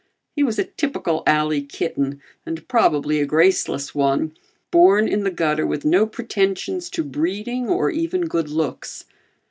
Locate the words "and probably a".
2.43-3.27